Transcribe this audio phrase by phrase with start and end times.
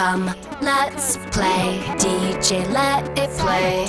[0.00, 1.78] Come, let's play.
[1.98, 3.86] DJ, let it play.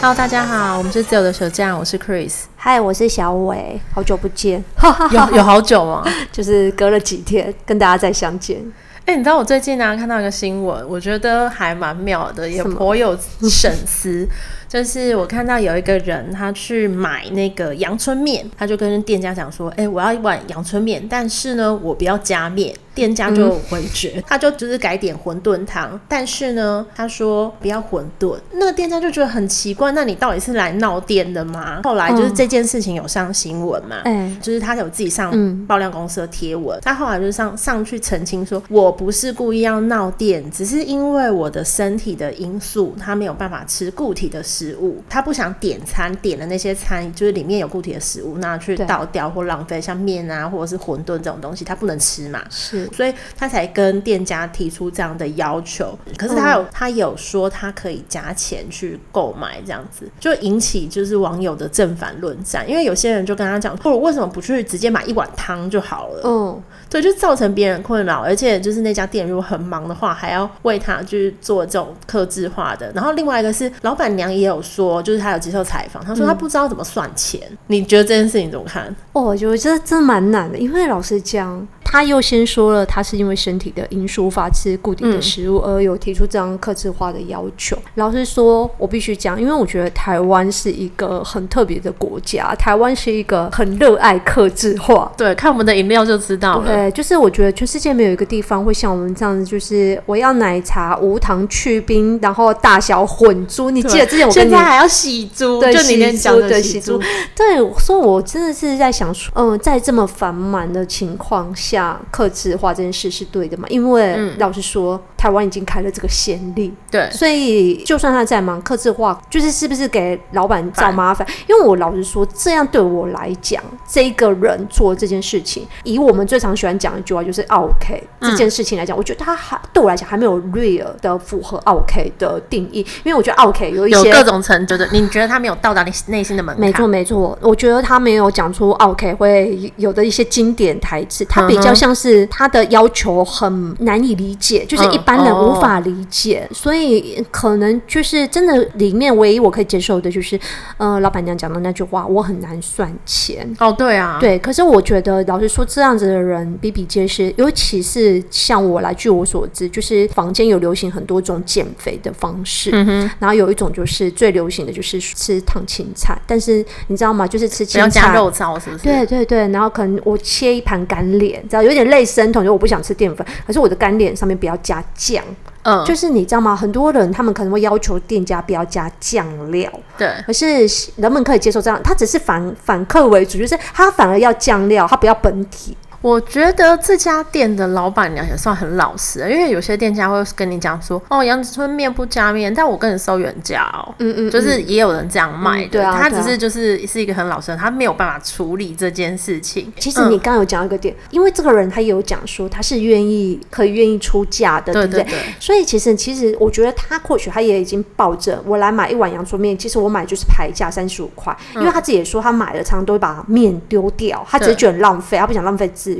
[0.00, 2.44] Hello，大家好，我们是自由的手匠，我是 Chris。
[2.56, 4.64] 嗨，我是小伟，好久不见，
[5.10, 6.02] 有 有好久吗？
[6.32, 8.58] 就是隔了几天跟大家再相见。
[9.00, 13.14] 哎、欸，你知道我最近呢、啊、看到一个新闻，我觉得还蛮妙的，也颇有
[13.50, 14.26] 深思。
[14.74, 28.36] 就是我看到有一个人，他去买那个阳春面，他就跟店家讲说：“哎、欸，我要一碗阳春面，但是呢，我不要加面。”店家就回绝，嗯、他就只是改点馄饨汤，但是呢，他说不要馄饨。
[28.52, 31.80] 那个店家就觉得很奇怪，那你到底是来闹店的吗？
[31.82, 52.86] 后来就是这件事情有上新闻嘛，嗯、就是他有自己上爆料公司的贴文，他、嗯、后来就上上去澄清说，我不是故意要闹店，只是因为我的身体的因素，他没有办法吃固体的食物，他不想点餐点的那些餐，就是里面有固体的食物，那去倒掉或浪费，像面啊或者是馄饨这种东西，他不能吃嘛，是。
[52.92, 66.20] 所以他才跟店家提出这样的要求，可是他有、嗯、他有说他可以加钱去购买这样子，就引起就是网友的正反论战，因为有些人就跟他讲，不如为什么不去直接买一碗汤就好了？
[66.24, 72.90] 嗯，对，就造成别人困扰，而且就是那家店如果很忙的话，还要为他去做这种克制化的。
[72.94, 77.40] 然后另外一个是老板娘也有说，就是他有接受采访，他说他不知道怎么算钱。
[77.50, 78.94] 嗯、你觉得这件事情怎么看？
[79.12, 81.66] 哦，我觉得这真的蛮难的，因为老实讲。
[81.84, 87.76] 他又先说了，他是因为身体的因素无法吃固定的食物，而有提出这样克制化的要求。
[87.76, 95.12] 嗯、老实说，我必须讲，因为我觉得台湾是一个很特别的国家，台湾是一个很热爱克制化。
[95.16, 96.66] 对，看我们的饮料就知道了。
[96.66, 103.70] 对，就是我觉得全世界没有一个地方会像我们这样子，就是我要奶茶无糖去冰，然后大小混珠。
[103.70, 106.98] 你记得之前我跟你现在还要洗珠，对，就你连讲的洗珠。
[107.36, 111.73] 对，所以我真的是在想说，嗯，在这么繁忙的情况下。
[112.10, 113.66] 客制化这件事是对的嘛？
[113.68, 121.26] 因为老实说，嗯、台湾已经开了这个先例，对，所以就算他再忙，克制化就是是不是给老板找麻烦？
[121.46, 136.60] 因为我老实说，这样对我来讲，这个人做这件事情，以我们最常喜欢讲一句话，就是 OK、嗯、这件事情来讲，我觉得他还对我来讲还没有 real 的符合 OK 的定义，因为我觉得 OK 有一些有各种程度的，你觉得他没有到达你内心的门槛？
[136.60, 141.63] 没错没错，我觉得他没有讲出 OK 会有的一些经典台词，他比较。
[141.72, 150.38] 像是他的要求很难以理解，就是一般人无法理解，所以可能就是真的里面唯一我可以接受的就是，
[150.76, 153.48] 呃，老板娘讲的那句话，我很难算钱。
[153.60, 154.38] 哦，对啊，对。
[154.40, 167.26] 可是我觉得老实说，这样子的人比比皆是，尤其是像我来，据我所知，就是房间有流行很多种减肥的方式，嗯哼，然后有一种就是最流行的就是吃烫青菜，但是你知道吗？
[167.26, 168.84] 就是吃青菜要加肉燥，是不是？
[168.84, 171.62] 对对对，然后可能我切一盘干莲，知道。
[171.62, 175.22] 有点类生酮，就我不想吃淀粉，可是我的干脸上面不要加酱，
[175.62, 176.54] 嗯，就是你知道吗？
[176.54, 180.66] 很多人他们可能会要求店家不要加酱料，对，可是
[180.96, 185.76] 人们可以接受这样，他只是反反客为主，就是他反而要酱料，他不要本体。
[186.04, 199.72] 我觉得这家店的老板娘也算很老实，因为有些店家会跟你讲说，哦，杨子春面不加面，但我跟你收原价哦，嗯，嗯嗯，就是也有人这样卖的，嗯、对啊，他只是就是是一个很老实的，他没有办法处理这件事情。
[199.78, 205.02] 其实你刚刚有讲一个点，嗯、因为这个人他有讲说他是愿意可以愿意出价的，对不对？
[205.04, 215.93] 对对对，所以其实其实我觉得他或许他也已经抱着我来买一碗阳春面，其实我买就是牌价三十五块，因为他自己也说他买了常常都会把面丢掉，他只是觉得浪费，他不想浪费资。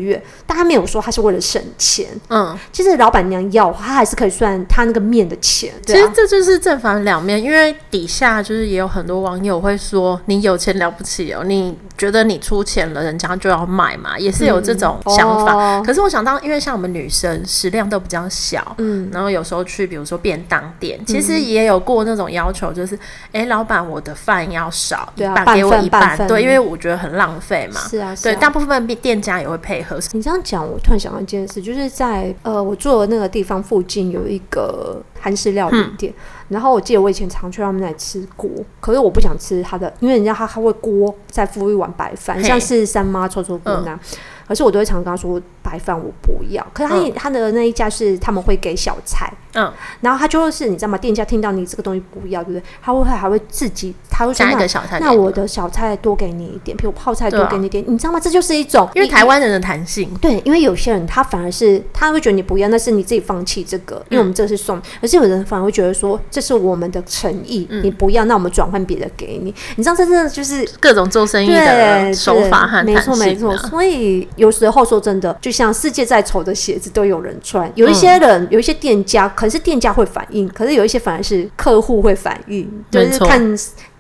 [0.47, 2.09] 但他没有说他是为了省钱。
[2.28, 5.72] 嗯，其实老板娘要他还是可以算他那个面的钱。
[5.87, 15.54] 其实这就是正反两面，因为底下就是也有很多网友会说你有钱了不起哦，你觉得你出钱了，人家就要买嘛，也是有这种想法。
[15.54, 22.94] 嗯哦，可是我想到，因为像我们女生食量都比较小，嗯，然后有时候去比如说便当店，其实也有过那种要求，就是
[23.33, 27.81] 哎，欸，老板我的饭要少，对啊，给我一半，半对，因为我觉得很浪费嘛。
[27.88, 29.99] 是啊，是啊，对，大部分店家也会配合。
[30.12, 38.51] 你这样讲，我突然想到一件事，就是在呃，我住的那个地方附近有一个韩式料理店，嗯、然后我记得我以前常去他们那里吃锅，
[38.81, 49.33] 可是我不想吃他的，因为人家他他会锅再附一碗白饭，像是三妈臭臭锅那样，嗯、可是我都会常跟他说白饭我不要，可是他、嗯、他的那一家是他们会给小菜。
[49.54, 50.98] 嗯，然后他就是你知道吗？
[50.98, 52.62] 店家听到你这个东西不要，对不对？
[52.83, 58.21] 他会还会自己他会加一个小菜，那我的小菜多给你一点，比如泡菜多给你一点，你知道吗？
[58.21, 73.57] 这就是一种因为台湾人的弹性，对，因为有些人他反而是他会觉得你不要，那是你自己放弃这个，因为我们这是送，可是有人反而会觉得说这是我们的诚意，你不要，那我们转换别的给你，你知道这真的就是各种做生意的手法和弹性，没错没错。
[73.68, 83.57] 所以有时候说真的，就像世界再丑的鞋子都有人穿，有一些人有一些店家，可是店家会反应，可是有一些反而是客户会反应，就是看。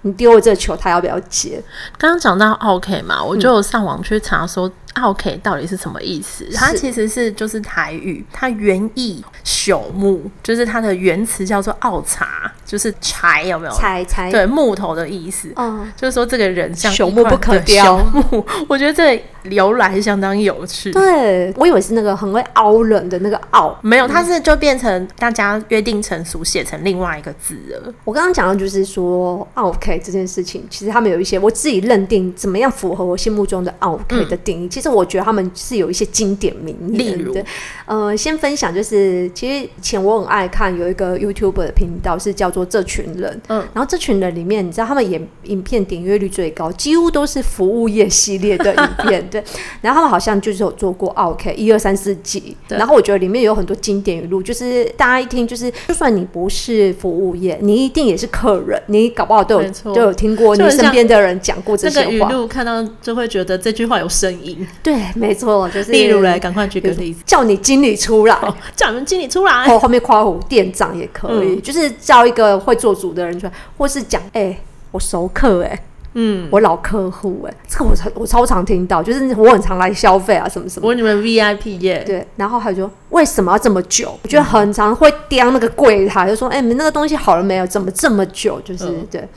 [0.06, 1.62] 你丢了这个球，他要不要接？
[1.96, 4.64] 刚刚讲到 OK 嘛，我就上网去查说。
[4.66, 4.70] 奥
[5.12, 6.46] 客到底是什么意思？
[6.54, 13.74] 它其实是就是台语，它原意朽木，就是它的原词叫做奥茶，就是柴有没有？
[13.74, 15.52] 柴柴对木头的意思。
[15.56, 17.98] 嗯，就是说这个人像朽木不可雕。
[17.98, 19.20] 朽木， 我觉得这
[19.50, 20.92] 由来相当有趣。
[20.92, 27.92] 对，我以为是那个很会凹人的那个奥，没有，它是就变成大家约定成熟，写成另外一个字了。
[28.04, 34.68] 我刚刚讲的就是说 OK 这件事情，其实他们有一些我自己认定怎么样符合我心目中的 OK 的定义。
[34.68, 34.83] 其实。
[34.84, 37.44] 是我觉得他们是有一些经典名言的，
[37.86, 49.42] 呃，先分享就是，其实以前我很爱看有一个 YouTube 的频道，是叫做这群人，嗯，然后这群人里面，你知道他们演影片点阅率最高，几乎都是服务业系列的影片，对，
[49.80, 64.66] 然后他们好像就是有做过 OK 一二三四集，然后我觉得里面有很多经典语录，就是大家一听就是，就算你不是服务业，你一定也是客人，你搞不好都有都有听过你身边的人讲过这些话，语录看到就会觉得这句话有声音。
[64.82, 65.90] 对，没错，就是。
[65.92, 69.64] 例如来，赶快举个例子，叫你经理出来，哦、叫你们经理出来。
[69.66, 74.60] 后后面夸我店长也可以，嗯、就是叫一个会做主的人出来，或是讲，哎、欸，
[74.90, 75.82] 我熟客、欸，哎，
[76.14, 80.88] 嗯，我老客户，哎，这个我超我超常听到，就是我很常来消费啊，什么什么。
[80.88, 82.26] 我你们 VIP 耶，对。
[82.36, 84.08] 然后还说为什么要这么久？
[84.14, 87.66] 嗯、我觉得很常会刁那个柜台，就说，哎、欸，你们那个东西好了没有？
[87.66, 88.60] 怎么这么久？
[88.60, 89.28] 就是、嗯、对。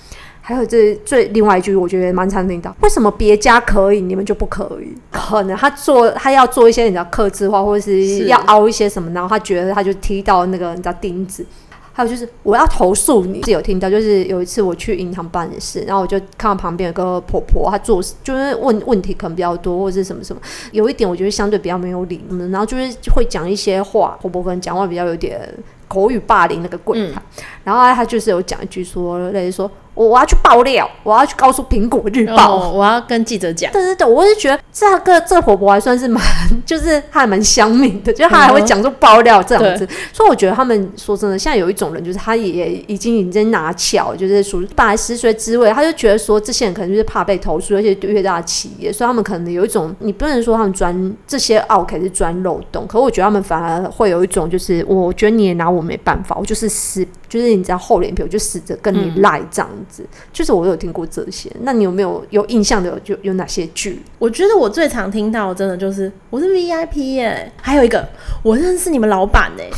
[0.47, 4.95] 还有这最另外一句，我觉得蛮常听到，为什么别家可以，你们就不可以？
[5.11, 11.45] 可能他做他要做一些你知道客制化，或者是要凹一些什么，然后他觉得他就踢到那个你知道钉子。
[11.91, 20.41] 还有就是我要投诉你，是有听到，就是有一次我去银行办事，然后我就看到旁边有个婆婆，她做就是问问题可能比较多，或者是什么什么，
[20.71, 25.41] 有一点我觉得相对比较没有理，然后就是会讲一些话，婆婆可能讲话比较有点
[25.89, 29.69] 口语霸凌那个柜台，嗯、然后她就是有讲一句说，类似说。
[29.97, 33.71] 我我要去爆料，我要去告诉苹果日报，哦，我要跟记者讲。
[33.71, 36.23] 对对对，我是觉得这个这个婆婆还算是蛮，
[36.63, 39.83] 就是她还蛮香民的，就她还会讲出爆料这样子。
[39.85, 60.05] 嗯、所以我觉得他们说真的，现在有一种人，就是他也已经已经拿巧，就是属于本来食髓知味，他就觉得说这些人可能就是怕被投诉，而且越大的企业，所以他们可能有一种，你不能说他们钻这些奥客是钻漏洞，可我觉得他们反而会有一种，就是我觉得你也拿我没办法，我就是死，就是你知道厚脸皮，我就死着跟你赖这样子。
[60.31, 64.01] 就是我有听过这些，那你有没有有印象的有就有哪些剧？
[64.19, 68.07] 我觉得我最常听到的真的就是我是 VIP 耶、欸，还有一个
[68.43, 69.71] 我认识你们老板哎、欸。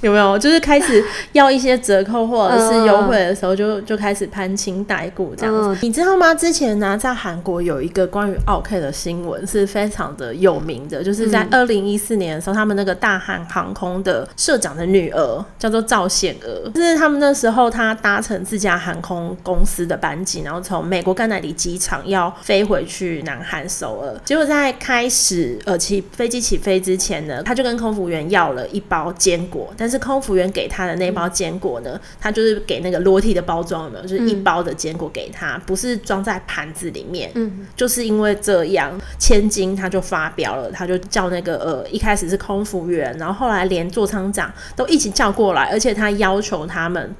[0.00, 0.38] 有没有？
[0.38, 1.02] 就是开始
[1.32, 6.34] 要一些折扣或者是优惠的时候就，就就开始攀亲带故这样子，嗯、你知道吗？
[6.34, 37.30] 之前呢、啊，在韩国有一个关于奥 K 的新闻是非常的有名的，就是在二零一四年的时候，他们那个大韩航空的社长的女儿叫做赵显娥，就是他们那时候她搭乘自家航空公司的班机，然后从美国甘乃迪机场要飞回去南韩首尔，结果在开始呃起飞机起飞之前呢，他就跟空服员要了一包坚果，但但是空服员给他的那包坚果呢，他就是给那个裸体的包装的，就是一包的坚果给他，不是装在盘子里面。
[37.36, 47.16] 嗯，就是因为这样，千金他就发飙了，他就叫那个呃，一开始是空服员，然后后来连座舱长都一起叫过来，而且他要求他们。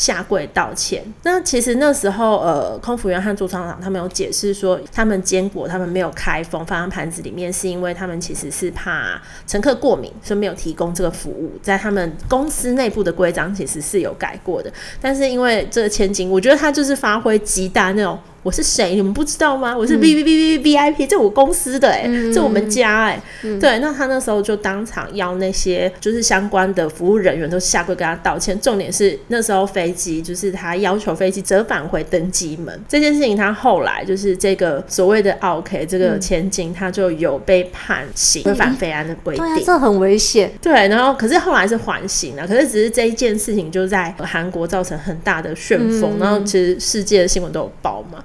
[0.00, 1.04] 下跪道歉。
[1.24, 11.52] 那其实那时候，呃，空服员和座舱长他们有解释说，他们坚果他们没有开封放在盘子里面，是因为他们其实是怕乘客过敏，所以没有提供这个服务。
[11.60, 18.18] 在他们公司内部的规章其实是有改过的，但是因为这个千金，我觉得他就是发挥极大那种。
[18.42, 18.94] 我是谁？
[18.94, 19.76] 你们不知道吗？
[19.76, 23.22] 我是 V V V V V I P，这我公司的哎、欸，嗯、这我们家哎、
[23.60, 23.78] 对。
[23.80, 28.58] 那他那时候就当场要那些就是相关的服务人员都下跪跟他道歉。
[28.58, 40.50] 重点是那时候飞机就是他要求飞机折返回登机门这件事情，他后来就是这个所谓的 O K 这个千金，他就有被判刑违反飞安的规定，这很危险。
[40.62, 48.24] 对，然后可是后来是缓刑了，可是只是这一件事情就在韩国造成很大的旋风，嗯、然后其实世界的新闻都有报嘛。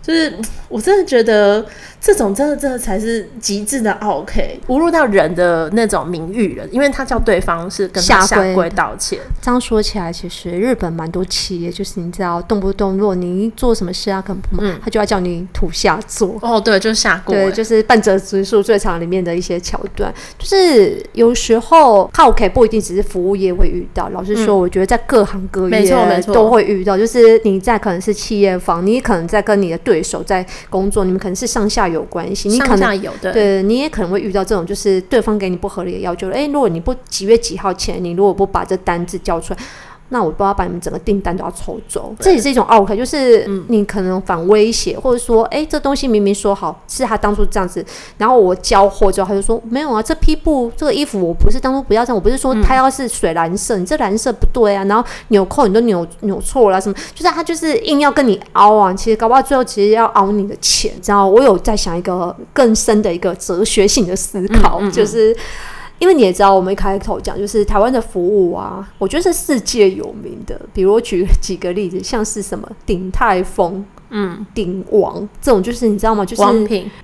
[0.01, 0.33] 就是
[0.67, 1.63] 我真的觉得
[1.99, 8.71] 这种真的真的才是极致的 OK，侮辱到人的那种名誉了，因为他叫对方是跟他下跪。
[8.71, 9.19] 道歉。
[9.41, 16.37] 这样说起来，其实日本蛮多企业，就是你知道动不动如果你做什么事啊，可能嗯，他就要叫你土下座。
[16.41, 17.35] 哦，对，就是下跪。
[17.35, 26.33] 对，就是半泽直树最常里面的一些桥段，就是有时候 OK 不一定只是服务业会遇到，老实说，我觉得在各行各业没错没错。
[26.33, 39.59] 都会遇到，就是你在可能是企业方，你可能在跟你的对手在工作，你们可能是上下有关系，你可能有的，对，你也可能会遇到这种，就是对方给你不合理的要求，哎，如果你不几月几号前，你如果不把这单子交出来。
[40.13, 47.83] 那我不要把你们整个订单都要抽走，这也是一种 OK，就是你可能反威胁，或者说，哎、欸，这东西明明说好是他当初这样子，
[48.17, 65.33] 然后我交货之后，他就说没有啊，这批布这个衣服我不是当初不要这样，我不是说他要是水蓝色，你这蓝色不对啊，然后纽扣你都扭扭错了什么，就是他就是硬要跟你凹啊，其实搞不好最后其实要凹你的钱，知道我有在想一个更深的一个哲学性的思考，就是。
[66.01, 70.59] 因为你也知道，我们一开头讲就是台湾的服务啊，我觉得是世界有名的。
[70.73, 73.85] 比如我举几个例子，像是什么鼎泰丰。
[74.13, 76.25] 嗯，鼎王这种就是你知道吗？
[76.25, 76.43] 就是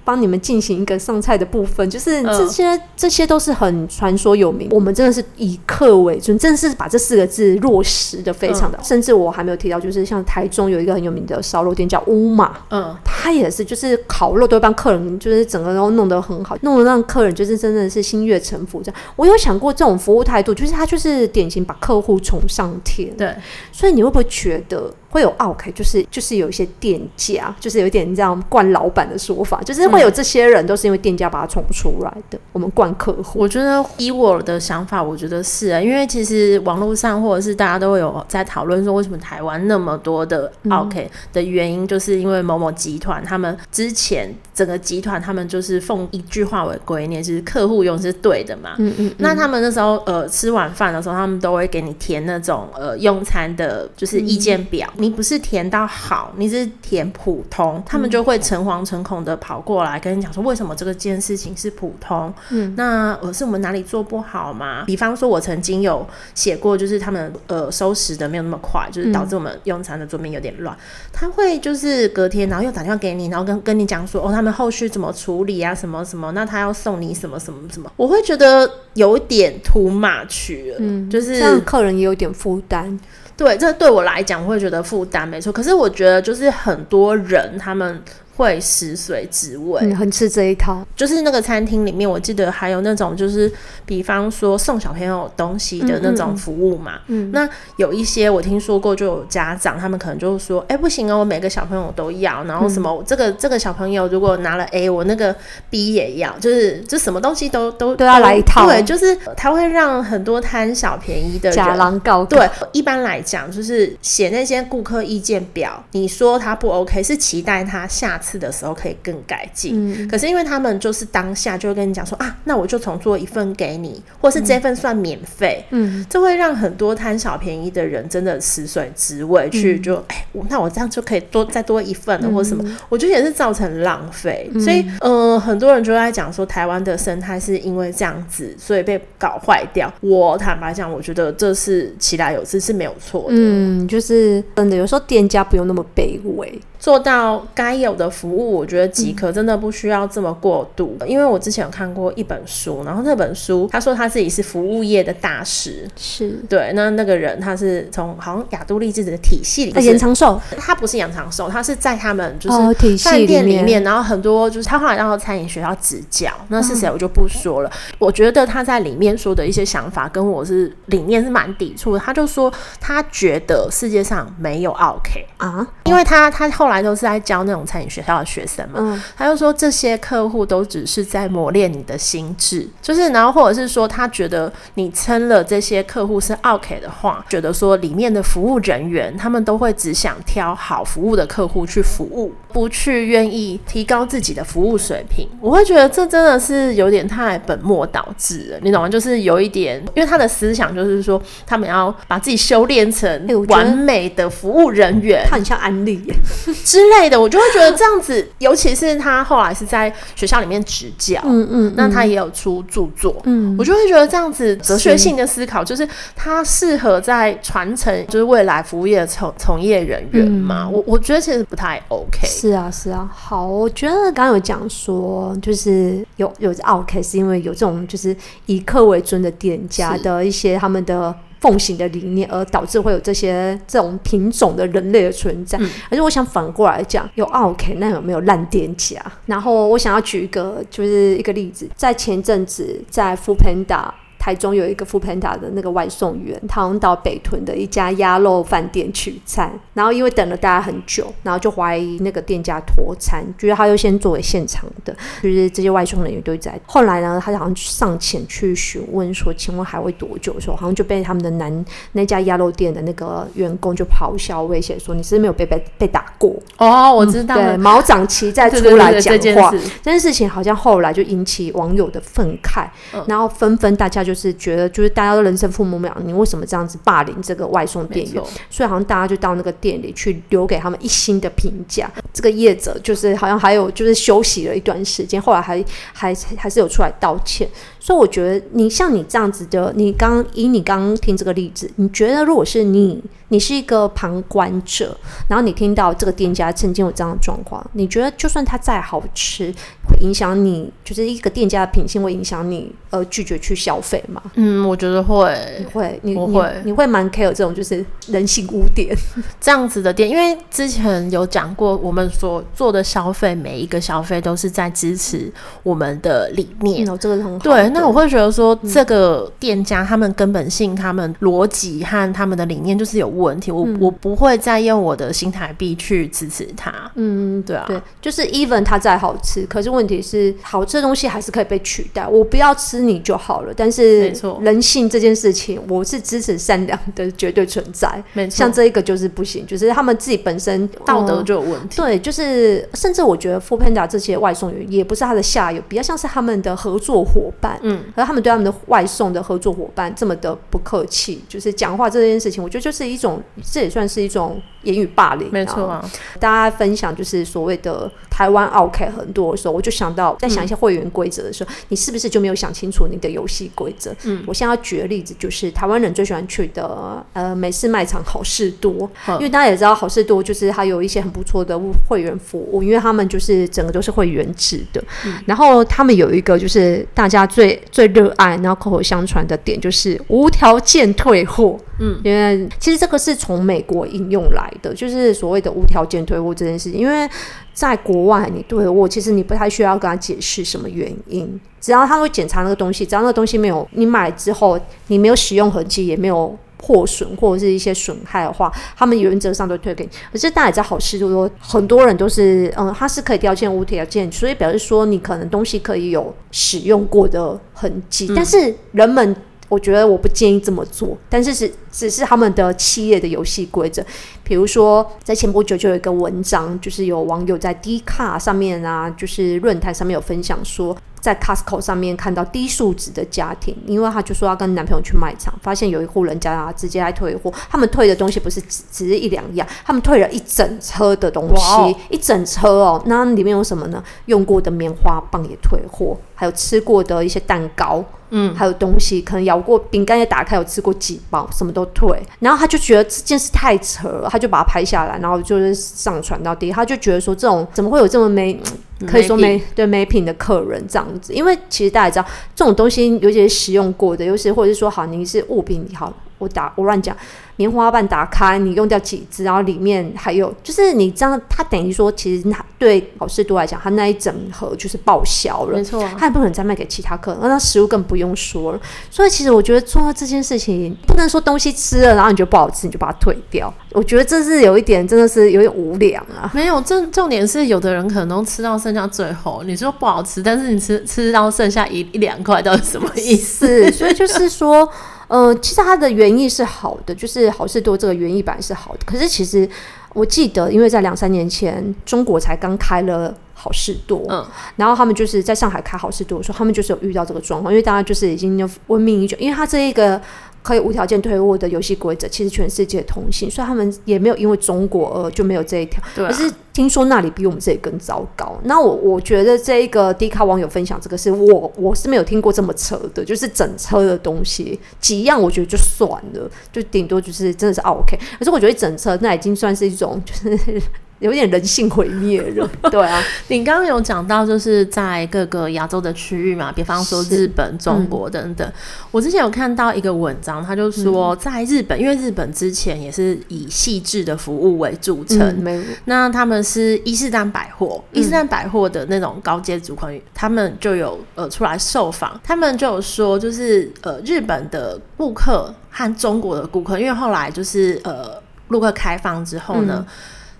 [0.04, 4.68] 帮你们进行一个上菜的部分，就是这些、呃、这些都是很传说有名。
[4.72, 8.78] 我们真的是以客为尊，真的是把这四个字落实的非常的。
[8.78, 19.02] 呃、甚至我还没有提到，就是像台中有一个很有名的烧肉店叫乌马，嗯，他也是就是烤肉都会帮客人就是整个都弄得很好，弄得让客人就是真的是心悦诚服这样。
[19.16, 23.16] 我有想过这种服务态度，就是他就是典型把客户宠上天。
[23.16, 23.34] 对，
[23.72, 24.94] 所以你会不会觉得？
[25.10, 32.38] 会有 OK，就是就是有一些店家，就是有一点这样惯老板的说法，就是会有这些人都是因为店家把他宠出来的。
[32.52, 48.76] 我们惯客户，我觉得以我的想法，我觉得是啊，因为其实网络上或者是大家都会有在讨论说，为什么台湾那么多的 OK 的原因，就是因为某某集团他们之前整个集团他们就是奉一句话为圭臬，就是客户用是对的嘛。
[48.78, 49.16] 嗯嗯。
[49.20, 54.88] 那他们那时候呃吃晚饭的时候，他们都会给你填那种呃用餐的，就是意见表。
[54.98, 62.34] 你不是填到好，你是填普通，他们就会诚惶诚恐的跑过来跟你讲说，为什么这个件事情是普通？
[62.50, 64.84] 嗯，那呃是我们哪里做不好吗？
[64.86, 70.76] 比方说，我曾经有写过，就是他们呃收拾的没有那么快，就是导致我们用餐的桌面有点乱。
[71.14, 83.00] 他会就是隔天，然后又打电话给你，然后跟跟你讲说，哦，他们后续怎么处理啊，什么什么，那他要送你什么什么什么，我会觉得有点 too much 了，嗯，就是让客人也有点负担。
[83.38, 85.54] 对，这对我来讲，会觉得负担没错。
[85.54, 88.02] 可是我觉得，就是很多人他们。
[88.38, 90.86] 会食髓知味，嗯，很吃这一套。
[90.96, 93.52] 就是那个餐厅里面，我记得还有那种，就是
[93.86, 97.00] 比方说送小朋友东西的那种服务嘛。
[97.08, 102.44] 嗯，嗯，那有一些我听说过，就有家长他们可能就是说，哎，不行哦，我每个小朋友都要。
[102.44, 105.36] 然后什么，嗯、这个这个小朋友如果拿了 A，我那个
[105.72, 108.68] B 也要，就是就什么东西都都都要来一套。
[108.68, 112.38] 对，就是他会让很多贪小便宜的人假狼告告。
[112.38, 118.27] 对，一般来讲，就是写那些顾客意见表，你说他不 OK，是期待他下次。
[118.28, 139.92] 次的时候可以更改进，嗯，可是因为他们就是当下就会跟你讲说啊，那我就重做一份给你，或是这份算免费，嗯，这会让很多贪小便宜的人真的死水职位，去就哎，那我这样就可以多再多一份了，或什么，我觉得也是造成浪费，所以呃，很多人就在讲说台湾的生态是因为这样子，所以被搞坏掉。
[140.02, 146.60] 我坦白讲，我觉得这是其来有之是没有错的，嗯，就是真的有时候店家不用那么卑微。
[146.80, 150.96] 做到该有的服务，我觉得即可，真的不需要这么过度。
[151.02, 151.10] 嗯。
[151.10, 156.72] 因为我之前有看过一本书，然后那本书他说他自己是服务业的大师，是对。
[156.76, 162.58] 那那个人他是从好像亚都利自己的体系里面，延长寿，他不是延长寿，他是在他们就是
[163.00, 167.70] 饭店里面，哦，体系里面，然后很多就是他后来让到餐饮学校执教，那是谁我就不说了。
[167.70, 167.96] 嗯。
[167.98, 172.00] 我觉得他在里面说的一些想法跟我是理念是蛮抵触的。
[172.00, 176.67] 他就说他觉得世界上没有 OK 啊，因为他他后。
[176.68, 195.26] 后来都是在教那种餐饮学校的学生嘛，嗯、他就说这些客户都只是在磨练你的心智，就是然后或者是说他觉得你称了这些客户是 OK 的话，觉得说里面的服务人员他们都会只想挑好服务的客户去服务，不去愿意提高自己的服务水平。
[195.40, 198.90] 我会觉得这真的是有点太本末倒置了，你懂吗？
[198.90, 206.16] 就是有一点，因为他的思想就是说他们要把自己修炼成完美的服务人员，他很像安利耶。
[206.64, 223.10] 之类的，我就会觉得这样子， 尤其是他后来是在学校里面执教，嗯嗯，那他也有出著作，嗯，我就会觉得这样子哲学性的思考，就是他适合在传承，就是未来服务业的从从业人员嘛，我我觉得其实不太 OK，是是啊，是啊。
[223.14, 235.58] 好，我觉得刚刚有讲说，就是有有 OK，是因为有这种就是以客为尊的店家的一些他们的奉行的理念，而导致会有这些这种品种的人类的存在。
[235.60, 239.00] 嗯、而且我想反过来讲，有 OK，那有没有烂店家？
[239.26, 243.92] 然后我想要举一个就是一个例子，在前阵子在 Foodpanda。
[244.28, 254.94] 台中有一个 foodpanda 的那个外送员，他好像到北屯的一家鸭肉饭店取餐，然后因为等了大家很久，然后就怀疑那个店家脱餐，觉得他优先作为现场的，
[255.24, 256.60] 就是这些外送人员都在。
[256.66, 274.17] 后来呢，他好像上前去询问说：“请问还会多久？”的时候，好像就被他们的男那家鸭肉店的那个员工就咆哮威胁说：“你是没有被被被打过？”哦，我知道，对，毛长齐再出来讲话，这件事情好像后来就引起网友的愤慨，嗯、然后纷纷大家就。
[274.18, 278.24] 是觉得就是大家都人生父母养，你为什么这样子霸凌这个外送店员？
[278.50, 281.90] 所以好像大家就到那个店里去留给他们一星的评价。
[282.12, 287.48] 这个业者就是好像还有就是休息了一段时间，后来还还还是有出来道歉。
[287.88, 294.94] 所以我觉得你像你这样子的，你刚以你刚刚听这个例子，你觉得如果是你，你是一个旁观者，
[295.30, 299.54] 然后你听到这个店家曾经有这样的状况，你觉得就算它再好吃，
[299.88, 304.22] 会影响你，就是一个店家的品性会影响你，呃，拒绝去消费吗？
[304.36, 308.94] 嗯，我觉得会，你会，你我会，你，你会蛮 care 这种就是人性污点
[309.40, 315.32] 这样子的店，因为之前有讲过，我们所做的消费，每一个消费都是在支持
[315.64, 317.77] 我们的理念，哦、这个很好，对。
[317.78, 323.52] 那我会觉得说，这个店家他们根本性、他们逻辑和他们的理念就是有问题。
[323.52, 326.74] 我、嗯、我不会再用我的新台币去支持他。
[326.96, 332.08] 嗯，对啊，对，就是 even 它再好吃，可是问题是，好吃的东西还是可以被取代。
[332.08, 333.54] 我不要吃你就好了。
[333.56, 338.04] 但是，人性这件事情，我是支持善良的绝对存在。
[338.14, 341.82] 没错，像这一个就是不行，就是他们自己本身道德就有问题。
[341.82, 347.57] 嗯、对，就是甚至我觉得 Foodpanda 这些外送员也不是他的下游，比较像是他们的合作伙伴。
[347.62, 353.22] 嗯，而他们对他们的外送的合作伙伴这么的不客气，就是讲话这件事情，我觉得就是一种，
[353.52, 355.30] 这也算是一种言语霸凌。
[355.32, 355.84] 没错啊，
[356.20, 363.94] 大家分享就是所谓的台湾 OK 很多的时候，我就想到在想一些会员规则的时候，嗯、你是不是就没有想清楚你的游戏规则？
[364.04, 377.26] 嗯，我现在要举的例子就是台湾人最喜欢去的呃美式卖场好事多，嗯、因为大家也知道好事多就是它有一些很不错的会员服务，因为他们就是整个都是会员制的，嗯、然后他们有一个就是大家
[377.70, 377.98] 最最。
[377.98, 381.58] 热爱，然后口口相传的点就是无条件退货。
[381.80, 386.80] 嗯，因为其实这个是从美国引用来的，就是所谓的无条件退货这件事情。
[386.80, 387.10] 因为
[387.54, 396.38] 在国外，你退货，其实你不太需要跟他解释什么原因，只要他会检查那个东西，只要那个东西没有你买之后你没有使用痕迹，也没有。
[396.58, 399.90] 破损或者是一些损害的话，他们原则上都退给你。
[400.12, 408.08] 可是大家也知道，好市多很多人都是，嗯，它是可以条件无条件，所以表示说你可能东西可以有使用过的痕迹。
[408.10, 409.16] 嗯、但是人们，
[409.50, 410.98] 我觉得我不建议这么做。
[411.10, 413.84] 但是是只是他们的企业的游戏规则。
[414.24, 420.76] 比如说，在前不久就有一个文章，就是有网友在 D 卡上面啊，就是论坛上面有分享说。
[421.00, 433.82] 在 Costco 上面看到低数值的家庭，因为他就说要跟男朋友去卖场，发现有一户人家啊直接来退货，他们退的东西不是只只是一两样，他们退了一整车的东西一整车哦，那里面有什么呢？
[434.08, 442.02] 用过的棉花棒也退货，还有吃过的一些蛋糕，嗯，还有东西可能咬过饼干也打开有吃过几包，什么都退。
[442.20, 448.40] 然后他就觉得这件事太扯了，他就把它拍下来，然后就是上传到第一，他就觉得说这种怎么会有这么没？
[448.86, 456.96] 可以说没对没品的客人这样子，因为其实大家知道这种东西，尤其是使用过的，尤其或者是说好，你是物品好，我打我乱讲。
[457.40, 468.60] 棉花棒打开，你用掉几支，然后里面还有，就是你这样，它等于说，其实它对好市多来讲，它那一整盒就是报销了，没错、啊，它也不可能再卖给其他客人，那食物更不用说了。
[468.90, 473.54] 所以其实我觉得做这件事情，不能说东西吃了，然后你觉得不好吃，你就把它退掉。
[473.74, 476.32] 我觉得这是有一点，真的是有点无良啊。
[476.34, 483.72] 没有，重重点是有的人可能都吃到剩下最后，你说不好吃，但是你吃吃到剩下一一两块，到底什么意思？
[483.72, 484.70] 所以就是说。
[485.10, 488.80] 呃，其实它的原意是好的，就是好事多这个原意本来是好的。
[488.86, 489.50] 可是其实
[489.94, 494.26] 我记得，因为在两三年前，中国才刚开了好事多，嗯，
[494.58, 500.02] 然后他们就是在上海开好事多的时候，他们就是有遇到这个状况，因为大家就是已经闻名已久，因为它这一个。
[500.48, 505.84] 可以无条件退货的游戏规则，其实全世界通行，所以他们也没有因为中国而就没有这一条。
[505.94, 506.08] 对啊。
[506.10, 508.40] 可是听说那里比我们这里更糟糕。
[508.46, 518.00] 那我我觉得这一个迪卡网友分享这个是我我是没有听过这么扯的，就是整车的东西几样，我觉得就算了，就顶多就是真的是 OK。
[518.18, 520.62] 可是我觉得整车那已经算是一种就是
[521.00, 522.50] 有点人性毁灭了。
[522.72, 528.48] 对啊，你刚刚有讲到，就是在各个亚洲的区域嘛，比方说日本、中国等等。
[528.48, 528.54] 嗯、
[528.92, 549.86] 我之前有看到一个文章，他就说，在日本，嗯、因为日本之前也是以细致的服务为著称，嗯、那他们是伊势丹百货，伊势丹百货的那种高阶主管，他们就有呃出来受访，他们就有说，就是呃日本的顾客和中国的顾客，因为后来就是呃陆客开放之后呢。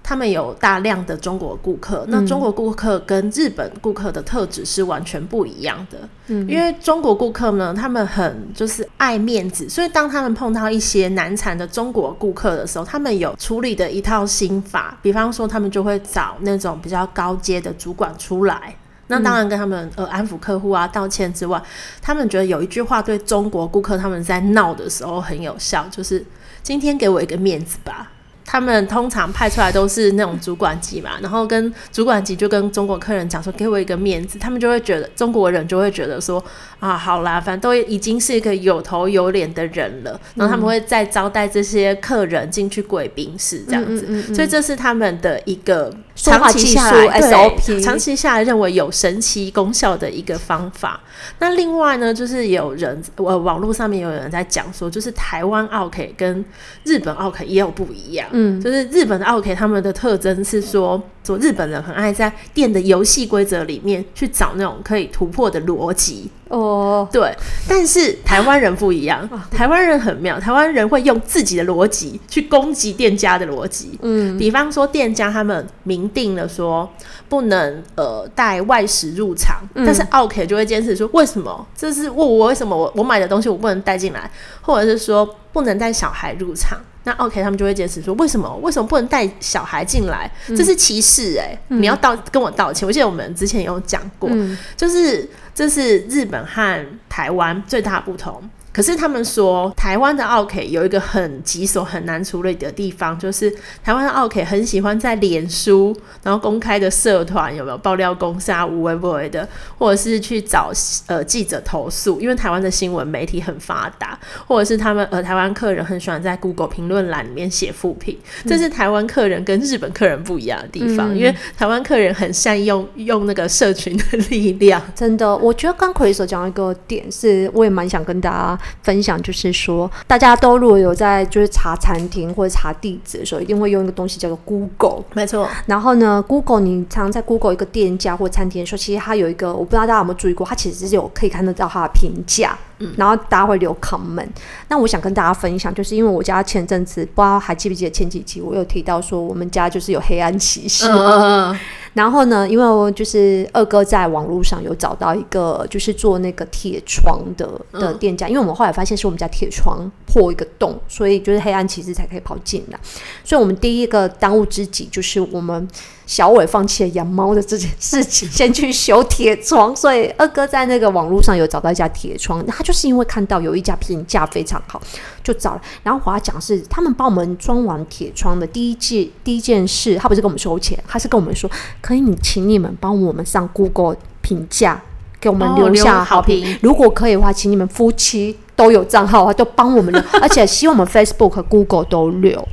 [0.08, 5.98] 嗯他们有大量的中国顾客，那中国顾客跟日本顾客的特质是完全不一样的。
[6.28, 14.98] 嗯，因为中国顾客呢，他们很就是爱面子，所以当他们碰到一些难缠的中国顾客的时候，他们有处理的一套心法。
[15.02, 18.74] 比方说，他们就会找那种比较高阶的主管出来，
[19.08, 21.62] 那当然跟他们呃安抚客户啊、道歉之外，
[22.02, 26.26] 他们觉得有一句话对中国顾客他们在闹的时候很有效，就是
[26.64, 28.14] 今天给我一个面子吧。
[28.50, 36.42] 他们通常派出来都是那种主管级嘛，然后跟主管级就跟中国客人讲说，给我一个面子，他们就会觉得中国人就会觉得说
[36.80, 51.00] 啊，好啦，反正都已经是一个有头有脸的人了，然后他们会再招待这些客人进去贵宾室这样子，嗯嗯嗯嗯，所以这是他们的一个长期下来 SOP，长期下来认为有神奇功效的一个方法。
[51.40, 56.44] 那另外呢，就是有人呃网络上面有人在讲说，就是台湾奥 K 跟
[56.84, 58.28] 日本奥 K 也有不一样。
[58.32, 66.32] 嗯，就是日本的奥 K 他们的特征是说，说日本人很爱在店的游戏规则里面去找那种可以突破的逻辑。
[66.50, 67.34] 哦，对，
[67.68, 73.98] 但是台湾人不一样，台湾人很妙，台湾人会用自己的逻辑去攻击店家的逻辑。
[74.02, 76.90] 嗯，比方说店家他们明定了说
[77.28, 81.66] 不能呃带外食入场，嗯、但是奥凯就会坚持说，为什么？
[81.76, 84.30] 这是问我为什么我我买的东西我不能带进来，
[84.68, 90.30] 或者是说不能带小孩入场，那 OK，他们就会坚持说，为什么为什么不能带小孩进来？
[90.50, 92.86] 这是歧视哎、欸，嗯、你要道跟我道歉。
[92.86, 95.28] 我记得我们之前有讲过，嗯、就是。
[95.58, 98.48] 这是日本和台湾最大的不同。
[98.78, 103.52] 可是他们说，台湾的奥 K 有一个很棘手、很难处理的地方，就是
[103.84, 110.72] 台湾的奥 K 很喜欢在脸书，然后公开的社团有没有爆料公司啊、无为不为的，或者是去找
[111.08, 124.80] 呃记者投诉，因为台湾的新闻媒体很发达，或者是他们呃台湾客人很喜欢在 Google 评论栏里面写负评，这是台湾客人跟日本客人不一样的地方，嗯、因为台湾客人很善用用那个社群的力量。
[124.94, 128.60] 真的，我觉得刚奎所讲一个点是，我也蛮想跟大家。
[128.84, 135.04] 分享就是说，大家都如果有在就是查餐厅或者查地址的时候，一定会用一个东西叫做 Google。
[135.14, 135.48] 没错。
[135.66, 142.58] 然后呢，Google 你常常在 Google 一个店家或餐厅的时候，其实它有一个，我不知道大家有没有注意过，它其实是有可以看得到它的评价。
[142.80, 142.94] 嗯。
[142.98, 144.28] 然后大家会留 comment。
[144.68, 150.88] 那我想跟大家分享，就是因为我家前阵子不知道还记不记得前几集，我有提到说我们家就是有黑暗骑士。
[150.88, 151.60] 嗯嗯。
[151.98, 162.80] 然后呢，因为就是二哥在网络上有找到一个就是做那个铁窗的的店家，因为我们后来发现是我们家铁窗破一个洞，所以就是黑暗骑士才可以跑进来。
[163.24, 165.68] 所以我们第一个当务之急就是我们
[166.08, 169.76] 小伟放弃了养猫的这件事情，先去修铁窗。
[169.76, 174.82] 所以二哥在那个网络上有找到一家铁窗，他就是因为看到有一家评价非常好，
[175.22, 175.62] 就找了。
[175.84, 181.52] 然后我要讲是，他们帮我们装完铁窗的第一件第一件事，他不是跟我们收钱，他是跟我们说。
[181.82, 184.82] 可以，你请你们帮我们上 Google 评价，
[185.20, 186.54] 给我们留下好评。
[186.54, 192.48] 哦、如果可以的话，请你们夫妻都有账号的话，都帮我们留，而且希望我们 Facebook 和 Google 都留。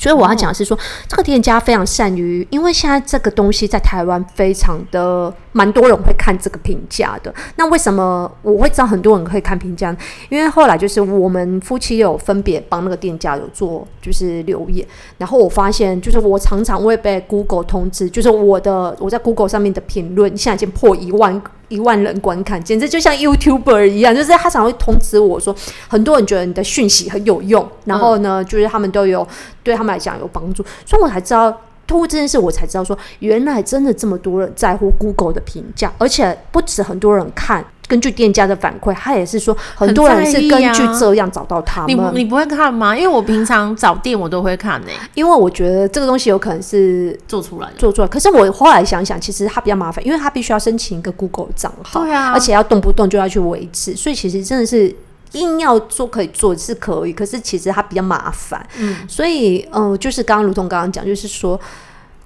[0.00, 7.34] 所以我要讲的是说，哦、这个店家非常善于，因为现在这个东西在台湾非常的蛮多人会看这个评价的。
[7.56, 9.96] 那为什么我会知道很多人会看评价？
[10.28, 14.86] 因为后来就是我们夫妻有分别帮那个店家有做就是留言，
[15.18, 21.40] 然后我发现就是我常常会被 Google 通知，就是我的我在 Google 上面的评论现在已经破一万。
[21.70, 25.54] 一万人观看，简直就像 YouTuber 一样，就是他常会通知我说，
[25.86, 29.24] 很多人觉得你的讯息很有用，然后呢，就是他们都有
[29.62, 31.56] 对他们来讲有帮助，所以我才知道，
[31.90, 37.64] 通过这件事，我才知道说，原来真的这么多人在乎 Google 的评价，而且不止很多人看。
[37.88, 41.98] 根据店家的反馈，他也是说很多人是根据这样找到他们。
[41.98, 42.96] 啊、你你不会看吗？
[42.96, 48.06] 因为我平常找店我都会看呢、欸，因为我觉得这个东西有可能是做出来的，做出来。
[48.06, 54.94] 可是我后来想想，其实它比较麻烦，因为它必须要申请一个 Google 账号，对啊，而且要动不动就要去维持，所以其实真的是
[55.32, 58.64] 硬要做可以做是可以，可是其实它比较麻烦。
[58.78, 61.60] 嗯，所以嗯、呃，就是刚刚如同刚刚讲，就是说。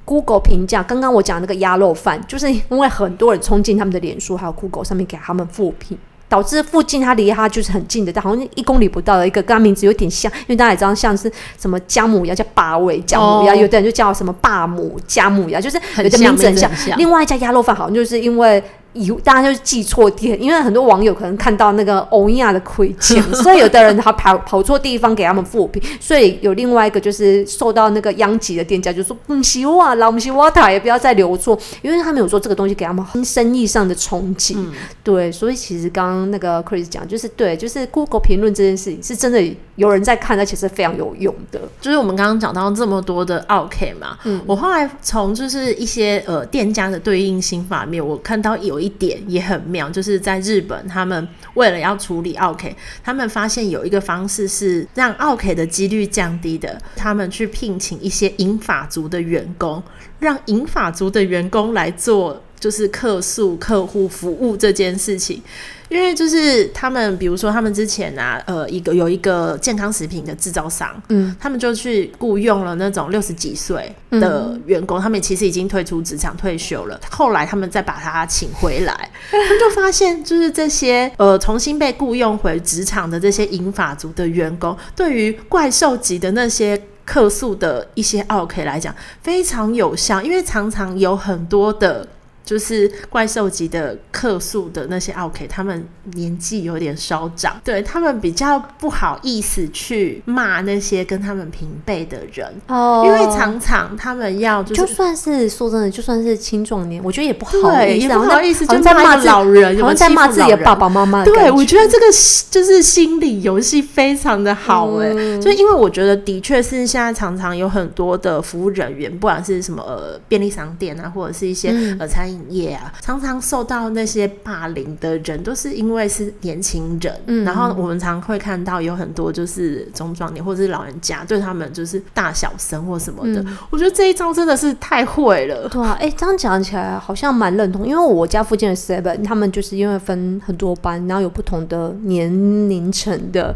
[0.06, 5.96] Google 评价，刚刚我讲那个鸭肉饭，就是因为很多人冲进他们的脸书还有 Google 上面给他们复评，
[6.28, 16.68] 导致附近他离他就是很近的，但好像一公里不到的一个，跟他名字有点像，因为大家也知道像是什么姜母鸭叫八味姜母鸭，哦、有的人就叫什么霸母姜母鸭，就是有的名字很像。
[16.68, 18.62] 很像另外一家鸭肉饭好像就是因为。
[18.94, 34.54] 以大家就是记错店，因为很多网友可能看到那个欧亚的亏钱， 所以有的人他跑跑错地方给他们复评，所以有另外一个就是受到那个殃及的店家就说不希望老不希望他也不要再留错，因为他们有说这个东西给他们生意上的冲击。
[34.56, 39.42] 嗯、对，所以其实刚刚那个 Chris 讲就是对，就是 Google 评论这件事情是真的
[39.76, 41.60] 有人在看，而且是非常有用的。
[41.80, 59.82] 就是我们刚刚讲到这么多的 OK 嘛，嗯，我后来从就是一些呃店家的对应心法面，我看到有一一点也很妙，就是在日本，他们为了要处理奥 K，，他们发现有一个方式是让奥 K 的几率降低的，他们去聘请一些银发族的员工，
[60.18, 62.42] 让银发族的员工来做。
[62.58, 65.42] 就是客诉、客户服务这件事情，
[65.90, 76.98] 因为就是他们，比如说他们之前啊，呃，一个有一个健康食品的制造商，嗯，他们就去雇佣了那种六十几岁的员工，嗯、他们其实已经退出职场退休了。
[77.10, 92.08] 后来他们再把他请回来， 他们就发现，就是这些呃重新被雇佣回职场的这些银发族的员工，对于怪兽级的那些客诉的一些奥 K 来讲，非常有效，因为常常有很多的。
[92.44, 102.46] 就是怪兽级的客诉的那些 OK，，他们年纪有点稍长，对他们比较不好意思去骂那些跟他们平辈的人。
[102.68, 111.24] 哦，因为常常他们要就是就算是说真的，就算是青壮年，我觉得也不好意思，也不好意思，就在骂老人，好像在骂自己的爸爸妈妈。
[111.24, 112.06] 对，我觉得这个
[112.50, 122.33] 就是心理游戏非常的好哎、欸，嗯、就因为我觉得的确是现在常常有很多的服务人员，不管是什么呃便利商店啊，或者是一些、嗯、呃餐饮。
[122.48, 127.14] 业啊，常常受到那些霸凌的人，都是因为是年轻人。
[127.26, 133.40] 嗯，然后我们常会看到有很多就是中壮年或者是老人家，对他们就是大小声或什么的。
[133.42, 135.68] 嗯、我觉得这一招真的是太会了。
[135.68, 142.30] 对啊，哎、欸，这样讲起来好像蛮认同，因为我家附近的 Seven，他们就是因为分很多班，然后有不同的年
[142.68, 143.54] 龄层的，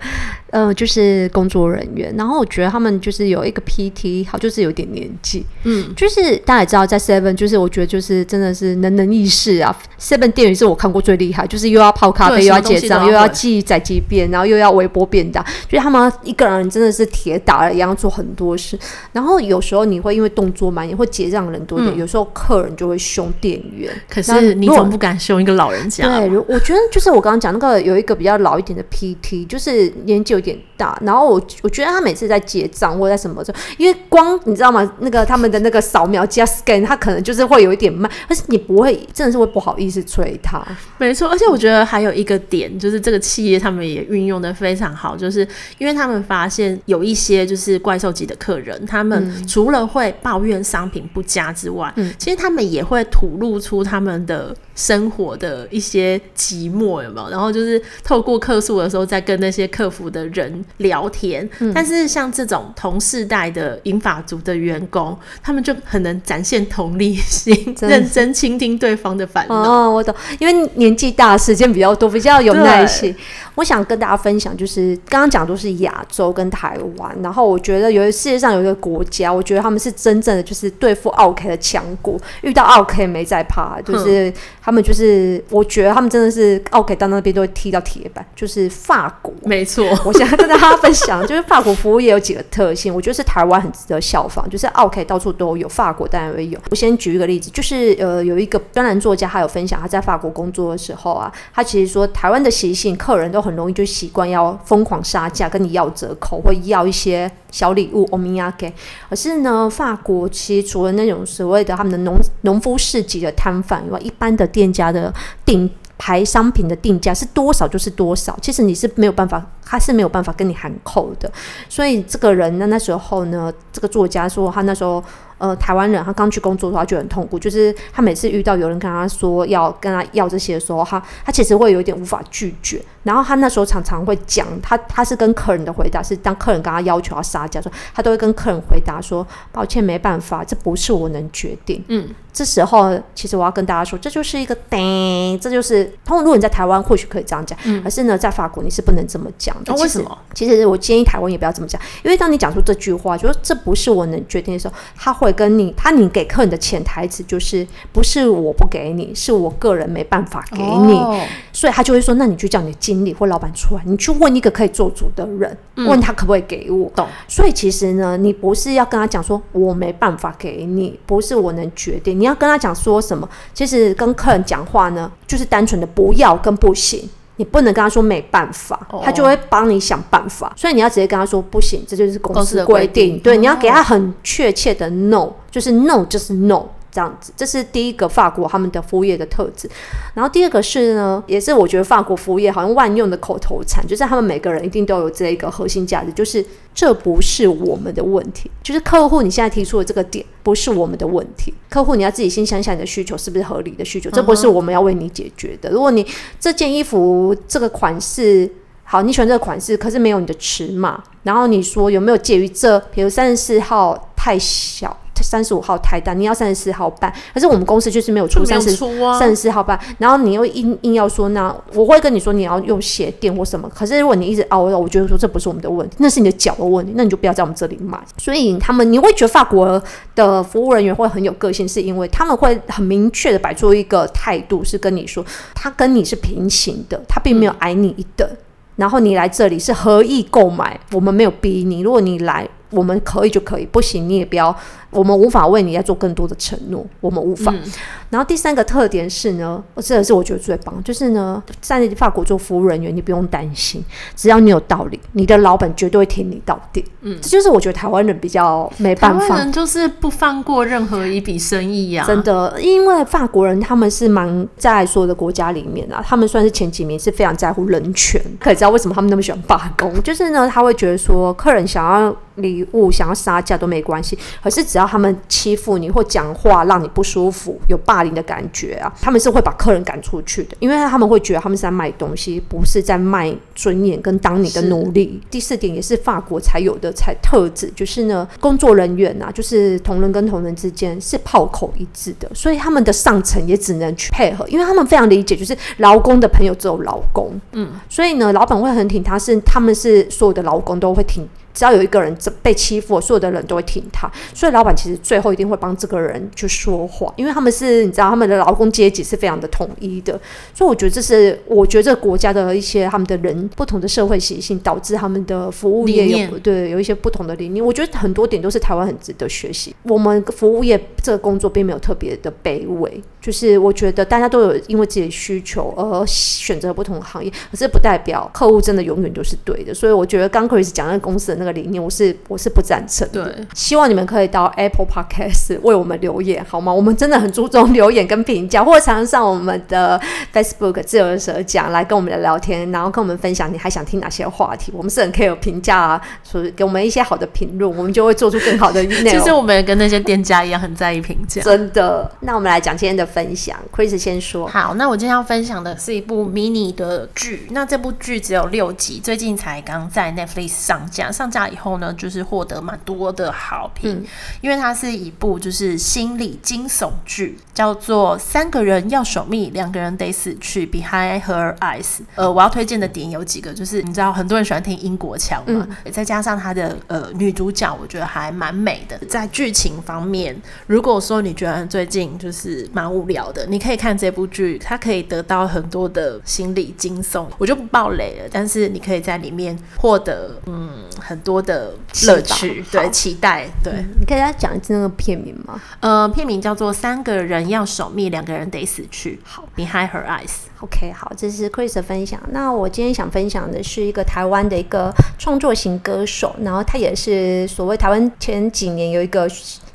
[0.50, 2.14] 呃，就是工作人员。
[2.16, 5.44] 然后我觉得他们就是有一个 PT，好，就是有点年纪。
[5.64, 8.67] 嗯，就是大家也知道，在 Seven，就是我觉得就是真的是。
[8.76, 18.78] 能能意识啊，seven 店员是我看过最厉害，就是又要泡咖啡，又要结账，又要记载机变，然后又要微波便当，就是他们一个人真的是铁打了一样做很多事。
[19.12, 23.92] 然后有时候你会因为动作慢，也会结账人多点，嗯、有时候客人就会凶店员。
[24.08, 26.04] 可是你总不敢凶一个老人家。
[26.04, 34.92] 对，我觉得就是我刚刚讲那个有一个比较老一点的 PT，就是年纪有点大，然后我我觉得他每次在结账或在什么时候，因为光你知道吗？
[35.00, 38.78] 那个他们的那个扫描加 scan，他可能就是会有一点慢，但是你不。
[38.78, 40.64] 不会，真的是会不好意思催他。
[40.98, 45.40] 没错，而且我觉得还有一个点，就是这个企业他们也运用的非常好，就是
[45.78, 57.28] 因为他们发现有一些就是怪兽级的客人，他们除了会抱怨商品不佳之外，嗯，其实他们也会吐露出他们的生活的一些寂寞，有没有？
[57.30, 61.48] 然后就是透过客诉的时候，再跟那些客服的人聊天。
[61.58, 68.68] 嗯，但是像这种同世代的银发族的员工，他们就很能展现同理心， 认真倾听。
[68.68, 73.16] 听对方的烦恼哦，我懂，因为年纪大，时间比较多，比较有耐心。
[73.58, 89.34] 对我想跟大家分享，就是刚刚讲都是亚洲跟台湾，然后我觉得有世界上有一个国家，我觉得他们是真正的就是对付奥 K 的强国，遇到奥 K 没在怕，就是他们就是，我觉得他们真的是奥 K 到那边都会踢到铁板，就是法国。
[89.42, 96.58] 没错，我想跟大家分享，就是法国服务业有几个特性，我觉得是台湾很值得效仿，就是奥 K 到处都有，法国当然也有。
[96.70, 98.58] 我先举一个例子，就是呃有一个。
[98.72, 108.72] 专栏作家他有分享，他在法国工作的时候啊，他其实说台湾的习性，客人都很容易就习惯要疯狂杀价，跟你要折扣，或要一些小礼物，欧米亚给。
[109.10, 115.12] 可是呢，法国其实除了那种所谓的他们的农农夫市集的摊贩以外，一般的店家的
[115.44, 121.30] 定牌商品的定价是多少就是多少，其实你是没有办法，他是没有办法跟你喊扣的。
[121.68, 125.02] 所以这个人呢，那时候呢，这个作家说他那时候。
[125.40, 132.82] 呃，台湾人他刚去工作的话就很痛苦，就是他每次遇到有人跟他说要跟他要这些的时候，他他其实会有一点无法拒绝。
[133.08, 141.82] 然后他那时候常常会讲，他他是跟客人的回答是，当客人跟他要求要杀价，说他都会跟客人回答说，抱歉，没办法，这不是我能决定。
[141.88, 149.72] 嗯，这时候其实我要跟大家说，这就是一个顶，这就是通常如果你在台湾或许可以这样讲，嗯，可是呢，在法国你是不能这么讲的。
[149.76, 150.18] 为什么？
[150.34, 155.32] 其实我建议台湾也不要这么讲，因为当你讲出这句话，就说这不是我能决定的时候，他会。
[155.38, 161.16] 跟你，他你给客人的潜台词就是不是我不给你，是我个人没办法给你，哦、
[161.52, 166.90] 所以他就会说，那你就叫你的经理或老板出来，你去问一个可以做主的人，嗯、问他可不可以给我。
[166.94, 167.06] 懂。
[167.28, 173.28] 所以其实呢，你不是要跟他讲说我没办法给你，不是我能决定，你要跟他讲说什么？
[173.54, 177.08] 其实跟客人讲话呢，就是单纯的不要跟不行。
[177.40, 180.52] 你不能跟他说没办法，他就会帮你想办法。
[180.56, 183.16] 所以你要直接跟他说不行，这就是公司规定。
[183.20, 186.64] 对，你要给他很确切的 no，就是 no 就是 no。
[186.90, 189.68] 这样子，这是第一个法国他们的服务业的特质。
[190.14, 201.52] 然后第二个是呢，也是我觉得法国服务业好像万用的口头禅，就是他们每个人一定都有这一个核心价值，就是这不是我们的问题，就是客户你现在提出的这个点不是我们的问题。
[201.68, 205.70] 客户你要自己先想想你的需求是不是合理的需求，这不是我们要为你解决的。
[205.70, 206.06] 如果你
[206.40, 208.50] 这件衣服这个款式
[208.84, 214.96] 好，你喜欢这个款式，可是没有你的尺码，然后你说有没有介于这，比如三十四号太小。
[215.22, 218.70] 三十五号太大，你要三十四号半，可是我们公司就是没有出三十
[219.18, 227.98] 三十四号半，然后你又硬硬要说，那我会跟你说你要用鞋垫或什么，可是如果你一直凹，我觉得说这不是我们的问题，那是你的脚的问题，那你就不要在我们这里买。
[228.18, 229.80] 所以他们你会觉得法国
[230.14, 238.36] 的服务人员会很有个性，是因为他们会很明确的摆出一个态度，是跟你说他跟你是平行的，他并没有矮你一等，嗯、
[238.76, 242.48] 然后你来这里是合意购买，我们没有逼你，如果你来。
[242.70, 244.54] 我们可以就可以，不行你也不要。
[244.90, 247.52] 我们无法为你再做更多的承诺，我们无法。
[247.52, 247.60] 嗯、
[248.08, 253.84] 然后第三个特点是呢，这个是我觉得最棒，就是呢，在法国做服务人员，你不用担心，
[254.16, 256.82] 只要你有道理，你的老板绝对会听你到底。
[257.02, 262.06] 嗯，这就是我觉得台湾人比较没办法，台湾人就是不放过任何一笔生意呀、啊。
[262.06, 268.18] 真的，因为法国人他们是蛮在所有的国家里面啊，他们算是前几名，是非常在乎人权。
[268.40, 270.02] 可以知道为什么他们那么喜欢罢工？
[270.02, 272.16] 就是呢，他会觉得说，客人想要。
[272.38, 285.20] 礼物想要杀价都没关系，可是只要他们欺负你或讲话让你不舒服，有霸凌的感觉啊，他们是会把客人赶出去的，因为他们会觉得他们是在卖东西，不是在卖尊严跟当你的奴隶。
[285.30, 301.28] 第四点也是法国才有的才特质，就是呢，工作人员啊，就是同仁跟同仁之间是炮口一致的，所以他们的上层也只能去配合，因为他们非常理解，就是劳工的朋友只有劳工，嗯，所以呢，老板会很挺他是，是他们是所有的劳工都会挺。
[301.58, 310.12] 只要有一个人被欺负，所有的人都会挺他，所以老板其实最后一定会帮这个人去说话，因为他们是你知道他们的劳工阶级是非常的统一的，
[310.54, 319.74] 所以我觉得这是我觉得这个国家的一些他们的人不同的社会习性导致他们的服务业有对有一些不同的理念，我觉得很多点都是台湾很值得学习。
[319.82, 329.74] 我们服务业这个工作并没有特别的卑微，就是我觉得大家都有因为自己的需求而选择不同的行业，可是不代表客户真的永远都是对的。
[329.74, 331.47] 所以我觉得刚 Chris 讲那个公司的那个。
[331.52, 336.72] 理念我是我是不赞成的，对，希望你们可以到 Apple Podcast 为我们留言好吗？
[336.72, 340.00] 我们真的很注重留言跟评价，或者常常上我们的
[340.32, 344.72] Facebook 自由的舌讲来跟我们聊聊天，然后跟我们分享你还想听哪些话题。
[344.74, 349.04] 我们是很 care 评价啊，所以给我们一些好的评论，我们就会做出更好的内容。
[349.10, 352.10] 其实我们也跟那些店家一样，很在意评价，真的。
[352.20, 354.46] 那我们来讲今天的分享，Chris 先说。
[354.48, 364.06] 好，那我今天要分享的是一部迷你的剧，那这部剧只有六集，最近才刚在 Netflix 上架，上架以后呢，就是获得蛮多的好评，嗯、
[364.40, 371.98] 因为它是一部就是心理惊悚剧，叫做《三个人要守密，两个人得死去》（Behind Her Eyes）。
[372.14, 378.98] 呃，我要推荐的点有几个，就是你知道很多人喜欢听英国腔嘛，嗯、再加上它的呃女主角，我觉得还蛮美的。
[379.06, 380.34] 在剧情方面，
[380.66, 391.74] 如果说你觉得最近就是蛮无聊的，你可以看这部剧，它可以得到很多的心理惊悚，我就不爆雷了，但是你可以在里面获得嗯很多的。
[392.06, 395.60] 乐趣，对，期待，对，嗯、你可以再讲一次那个片名吗？
[395.80, 399.16] 呃，片名叫做《三个人要守密，两个人得死去》。
[399.24, 400.30] 好，Behind Her Eyes。
[400.60, 402.20] OK，好，这是 Chris 的分享。
[402.30, 409.28] 那我今天想分享的是一个台湾的一个创作型歌手，然后他也是所谓台湾前几年有一个。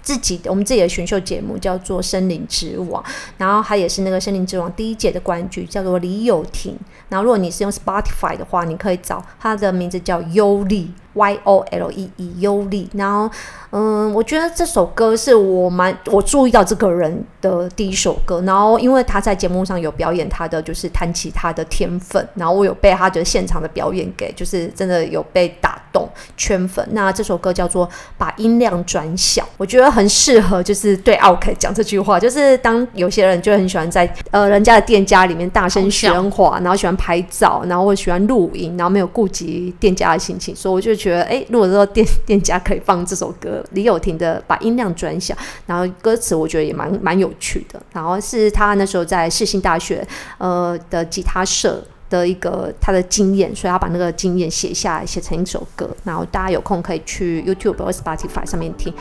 [0.03, 3.01] 自己的我们自己的选秀节目叫做《森林之王》，
[3.37, 6.77] 然后他也是那个《森林之王》第一届的冠军，叫做李友廷。
[7.09, 12.89] 然后如果你是用 Spotify 的话，你可以找他的名字叫优丽 Y O L E E 优丽。
[12.93, 13.29] 然后，
[13.69, 18.41] 嗯，我觉得这首歌是我蛮我注意到这个人的第一首歌。
[18.41, 26.02] 然后，因为他在节目上有表演他的就是弹吉他的天分，然后我有被他的现场的表演给就是真的有被打动。
[26.37, 26.87] 圈粉。
[26.91, 32.19] 那这首歌叫做《把音量转小》，我觉得很适合，就是对奥客讲这句话。
[32.19, 45.33] 就是当有些人就很喜欢在呃人家的店家里面大声喧哗，然后喜欢拍照，然后或喜欢录音，然后没有顾及店家的心情，所以我就觉得，哎，如果说店店家可以放这首歌，李友廷的《把音量转小》，
[45.65, 47.81] 然后歌词我觉得也蛮蛮有趣的。
[47.91, 50.05] 然后是他那时候在世新大学
[50.37, 51.83] 呃的吉他社。
[52.13, 55.89] 的一个他的经验，所以他把那个经验写下来，写成一首歌。
[56.03, 58.93] 然后大家有空可以去 YouTube 或 Spotify 上面听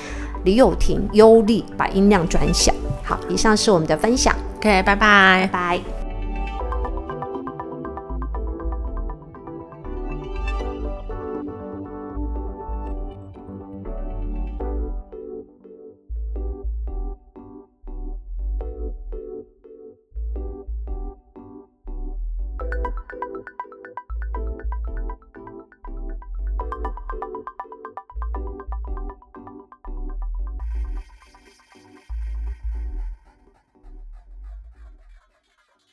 [0.44, 2.72] 李友廷《优丽》，把音量转小。
[3.04, 4.34] 好，以上是我们的分享。
[4.56, 6.01] OK，拜拜，拜。